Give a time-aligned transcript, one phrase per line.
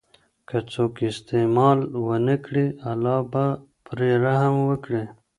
[0.47, 3.45] که څوک استعمال ونکړي، الله به
[3.85, 5.03] پرې رحم وکړي.